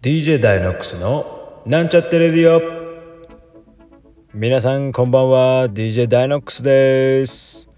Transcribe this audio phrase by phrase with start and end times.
[0.00, 2.62] DJ ダイノックスのなんちゃってレディオ。
[4.32, 7.68] 皆さんこんばんは DJ ダイノックスです。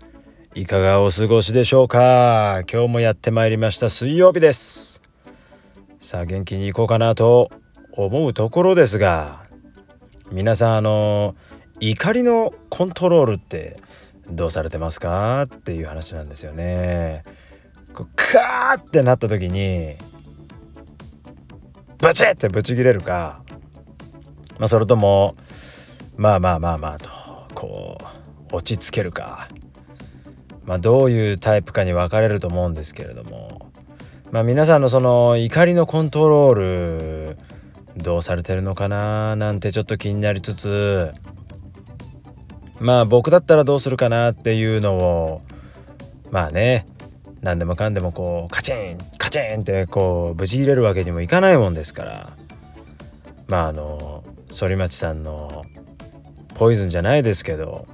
[0.54, 2.62] いかがお過ごしでしょうか？
[2.70, 5.00] 今日もやってまいりました水曜日です。
[5.98, 7.50] さあ元気にいこうかなと
[7.92, 9.40] 思うところですが
[10.30, 11.34] 皆さんあの
[11.80, 13.78] 怒りのコントロールって
[14.30, 15.44] どうされてますか？
[15.44, 17.22] っていう話なんですよね。
[17.94, 19.94] こうカーってなった時に
[22.00, 23.42] ブチってブチ切れるか、
[24.58, 25.36] まあ、それとも
[26.16, 27.08] まあまあまあまあと
[27.54, 27.98] こ
[28.52, 29.48] う落ち着けるか、
[30.64, 33.70] まあ、どういうタイプかに分かれると思うんですけれども、
[34.30, 37.38] まあ、皆さんのその怒りのコントロール
[37.96, 39.36] どうされてるのかな？
[39.36, 41.12] なんてちょっと気になりつつ。
[42.78, 45.42] まあ僕だったらどうするかなっていうのを
[46.30, 46.86] まあね
[47.42, 48.96] 何でもかんでもこうカチン
[49.30, 52.30] カチンってこう無事入れるわけにもいかないもんですから。
[53.46, 55.64] まああの反町さんの
[56.54, 57.86] ポイズンじゃないですけど、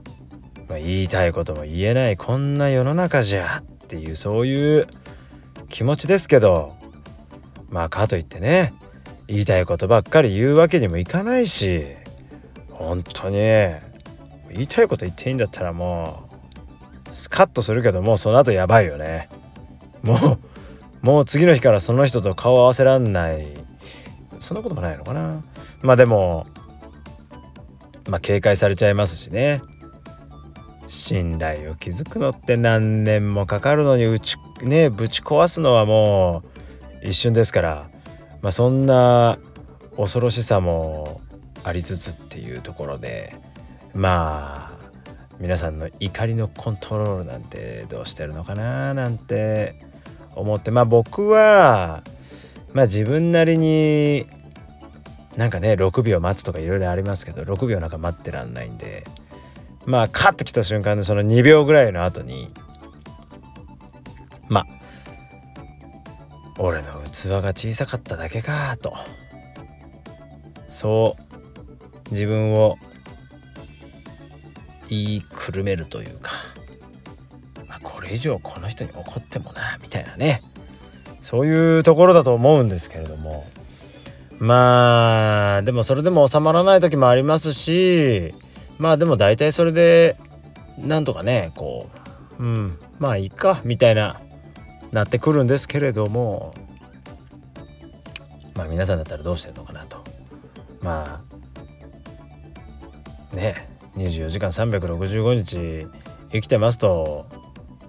[0.69, 4.87] まあ、言いたいことも言えないこんな世の中じゃっていうそういう
[5.69, 6.75] 気持ちですけど
[7.71, 8.75] まあかといってね
[9.28, 11.84] 言いたいことばっかり言うわけにもいかないし
[12.71, 13.81] 本当に言
[14.59, 16.28] いたいこと言っていいんだったらも
[17.11, 19.28] うスカッとするけどもうその後やばいよね。
[20.03, 20.56] もう
[21.03, 23.47] もう次の日からその人と顔を合わせらんない。
[24.41, 25.43] そんなこともないのかな。
[25.83, 26.47] まあでも
[28.09, 29.63] まあ警戒されちゃいますしね。
[30.89, 36.43] 信頼を築くのって何年もかかるのにうちねぶち壊すのはも
[37.03, 37.91] う一瞬ですから。
[38.43, 39.39] まあそんな
[39.97, 41.21] 恐ろしさも
[41.65, 43.35] ありつつっていうところで。
[43.95, 44.87] まあ
[45.39, 49.75] 皆さんの怒りのコントロールなんてどうしてるのかななんて
[50.37, 52.03] 思ってまあ僕は
[52.73, 54.27] まあ自分なりに
[55.37, 59.05] なんかね6秒待つとかいろいろありますけど6秒なんか待ってらんないんで
[59.84, 62.50] まあカッときた瞬間のその2秒ぐらいの後に
[64.49, 64.66] まあ
[66.59, 68.94] 俺の器が小さかっただけかと。
[70.77, 72.77] そう自分を
[74.91, 76.32] 言いくるめるというか、
[78.06, 80.43] れ以上この人に怒ってもなみたいなね。
[81.21, 83.47] そういうところだと思うんですけれども。
[84.39, 88.34] まあでもそれでも収まらない時もありますし
[88.78, 90.17] まあでも大体それで
[90.78, 91.89] なんとかねこ
[92.39, 94.21] ううんまあいいかみたいな
[94.93, 96.53] なってくるんですけれども
[98.55, 100.05] まあ皆さんだったらどうしてるのかなと。
[100.83, 101.23] ま
[103.33, 105.87] あね24時間365日
[106.31, 107.27] 生きてますと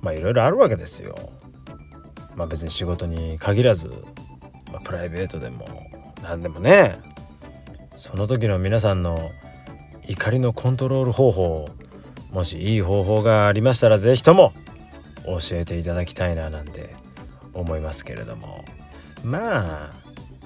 [0.02, 1.16] まあいろいろあるわけですよ。
[2.36, 3.88] まあ別に仕事に限らず、
[4.72, 5.68] まあ、プライベートでも
[6.22, 6.96] 何でもね。
[7.96, 9.32] その時の皆さんの
[10.08, 11.66] 怒りのコントロール方法
[12.32, 14.54] もしいい方法がありましたら是非とも
[15.26, 16.92] 教えていただきたいななんて
[17.54, 18.64] 思いますけれども。
[19.24, 19.90] まあ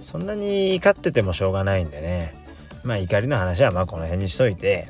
[0.01, 2.33] そんなに怒っててもしょうがないんでね。
[2.83, 4.87] まあ怒りの話はまあこの辺にしといて。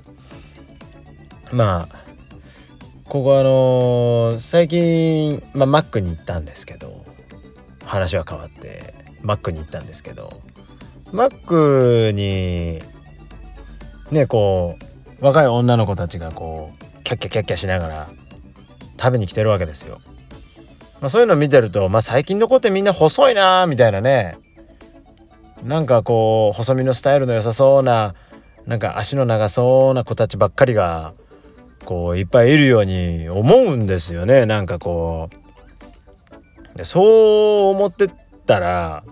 [1.51, 2.01] まあ
[3.11, 7.03] ここあのー、最近、まあ、マックに行ったんですけど
[7.83, 10.41] 話は変わってマックに行ったんですけど
[11.11, 12.81] マックに
[14.11, 14.77] ねこ
[15.19, 18.09] う若い女の子たちがこうキャッキャキャッキャしながら
[18.97, 19.99] 食べに来てるわけですよ。
[21.01, 24.37] まあ、そういうの見てると、まあ、最近の子ってみんな細いなみたいなね
[25.65, 28.15] なんかこう細身のスタイルの良さそうな
[28.65, 31.13] なんか足の長そうな子たちばっかりが
[31.85, 34.45] こういっぱいいるように思うんですよね。
[34.45, 35.41] なんかこう。
[36.83, 38.09] そう思って
[38.45, 39.03] たら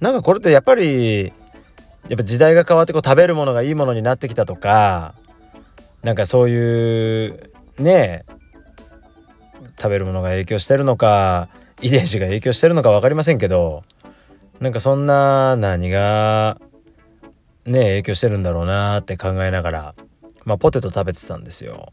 [0.00, 5.14] なんかこれってやっぱりやっぱ時代が変わってこう食べるものがいいものになってきたとか
[6.02, 8.24] なんかそういうね
[9.78, 11.48] 食べるものが影響してるのか
[11.80, 13.84] 遺伝子が影響してるのか分かりませんけど
[14.60, 16.60] なんかそんな何が
[17.64, 19.94] ね影響してるんだろうなって考えながら
[20.48, 21.92] まあ、ポテト食べてたんですよ。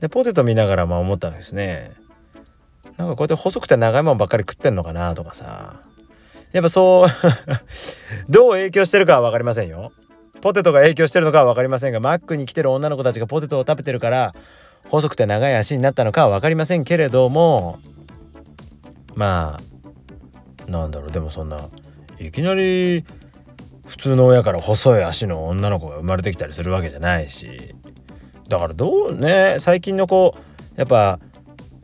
[0.00, 1.92] でポテト見ながらまあ思ったんですね。
[2.96, 5.80] なんかこうやって細くて長いもんばっかり食ってんのかなとかさ
[6.52, 7.08] やっぱそう
[8.32, 9.92] どう影響してるかは分かりませんよ。
[10.40, 14.32] ポテトが影響してるのかは分かりませんがマックに来てる女の子たちがポテトを食べてるから
[14.88, 17.78] 細くて長い足になったのかは分かりませんけれども
[19.14, 19.60] ま
[20.66, 21.68] あなんだろうでもそんな
[22.18, 23.04] いきなり
[23.86, 27.74] 普通の親から細い足の女の子が生まれてきたりするわけじゃないし。
[28.48, 30.34] だからどうね最近の子
[30.74, 31.20] やっぱ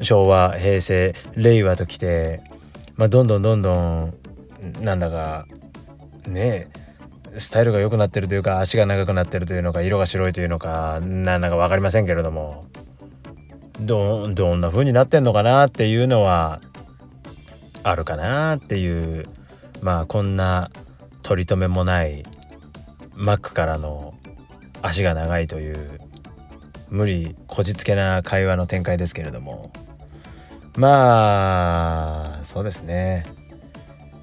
[0.03, 2.43] 昭和平成令和ときて、
[2.97, 4.15] まあ、どんどんどんどん
[4.83, 5.47] なんだか
[6.27, 6.69] ね
[7.37, 12.65] スタイルが良くなってるというか足が長くなってるというのか色が白いというのかなんだか分かりませんけれども。
[13.81, 16.61] どどんな風になってんのかなっていうのは
[17.83, 19.27] あるかなっていう
[19.83, 20.71] まあこんな
[21.27, 22.23] 取り留めもない
[23.17, 24.15] マックからの
[24.81, 25.99] 足が長いという
[26.89, 29.73] 無理こじつけな会話の展開ですけれども。
[30.77, 33.27] まあそうですね。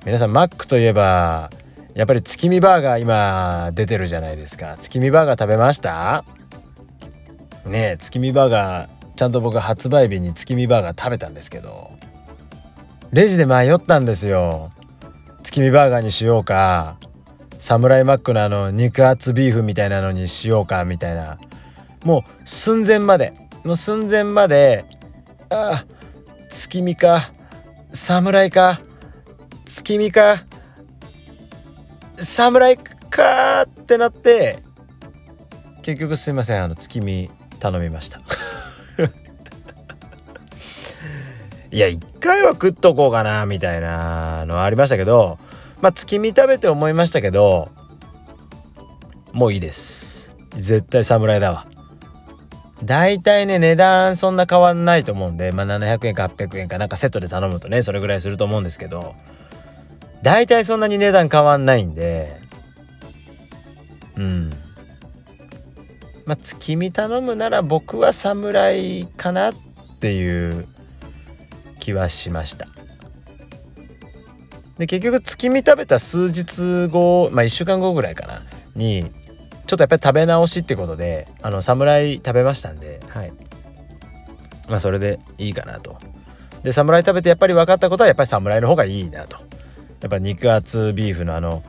[0.05, 1.49] 皆さんマックといえば
[1.93, 4.77] やっぱり月見バーガー今出てるじゃないですか。
[4.79, 6.23] 月見バーガー食べました？
[7.65, 11.91] ねえ月見バーガーちゃんと僕発売日に月見バーガー食べたんですけど
[13.11, 14.71] レジで迷ったんですよ。
[15.43, 16.97] 月見バーガーにしようか。
[17.59, 21.37] サムライマックのあの肉厚ビーフみたいなのにしようかみたいな。
[22.03, 23.33] もう寸前まで。
[23.63, 24.85] もう寸前まで。
[25.49, 25.85] ああ
[26.49, 27.29] 月見か。
[27.93, 28.79] 侍か。
[29.65, 30.37] 月見か。
[32.15, 34.59] 侍かってなって。
[35.81, 36.63] 結局すいません。
[36.63, 37.29] あの月見
[37.59, 38.21] 頼みました。
[41.73, 45.39] いや一回は食っとこうかなみたいなのはありましたけど
[45.81, 47.71] まあ月見食べて思いましたけど
[49.31, 50.35] もういいです。
[50.51, 51.65] 絶対侍だわ。
[52.83, 59.15] 大体ね値段そんな変わんないと思うんでまあ700円か800円かなんかセットで頼むとねそれぐらいすると思うんですけど
[60.21, 62.37] 大体そんなに値段変わんないんで
[64.15, 64.51] うん。
[66.27, 69.53] まあ月見頼むなら僕は侍かなっ
[69.99, 70.67] ていう
[71.83, 72.67] 気はしました。
[74.77, 78.41] で結局月見食べた数日後まあ1週間後ぐらいかな
[78.75, 79.11] に
[79.67, 83.33] ちょっとやっぱり食べ直しってことであの侍食べましたんではい。
[84.69, 85.97] まあそれでいいかなと。
[86.63, 89.37] で侍食べてやっぱり分かったことはやっぱり侍の方がいいなと。
[89.99, 91.63] やっぱ肉厚ビーフのあの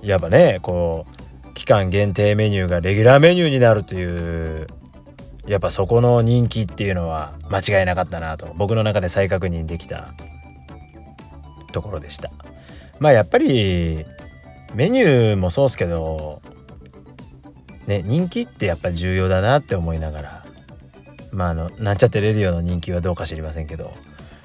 [0.00, 1.06] やっぱねこ
[1.48, 4.04] う期間限定メニューがレギュラーメニューになるとい
[4.62, 4.68] う
[5.46, 10.08] やっぱそこの人気っていうのは間違いなかったなと僕の中で再確認できた
[11.72, 12.30] ところでした。
[12.98, 14.04] まあやっぱり
[14.74, 16.40] メニューもそうっすけど
[17.86, 20.42] ね人気ってやっぱ重要だなって思いながら
[21.32, 23.90] まああのなんちゃってレディオの人気はどうか知りませんけど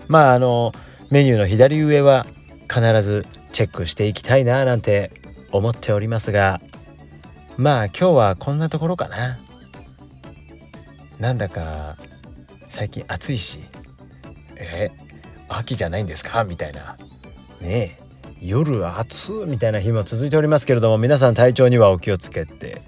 [0.08, 0.72] まああの
[1.12, 2.26] メニューの左上は
[2.68, 5.12] 必ずチェックしていきたいななんて
[5.52, 6.62] 思っておりますが
[7.58, 9.38] まあ今日はこんなところかな。
[11.20, 11.96] なんだか
[12.70, 13.60] 最近暑いし
[14.58, 14.92] え
[15.48, 16.44] 秋じゃないんですか？
[16.44, 16.98] みたいな。
[17.62, 18.06] ねえ
[18.42, 22.82] 夜暑みたいな日も続いておりますけれども皆さん体調にはお気をつけて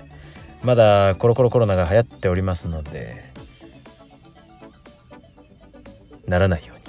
[0.62, 3.34] まだコロコロコロナが流行っておりますので
[6.28, 6.84] ならないように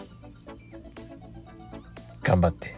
[2.23, 2.75] 頑張って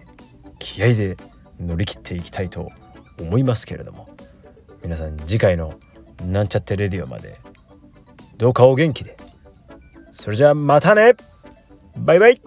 [0.59, 1.17] 気合で
[1.59, 2.71] 乗り切っていきたいと
[3.19, 4.11] 思いますけれども
[4.85, 5.75] 皆さん次回の
[6.25, 7.39] なんちゃってレディオまで
[8.40, 9.19] どうかお元気で。
[10.12, 11.12] それじゃあまたね。
[11.98, 12.40] バイバイ。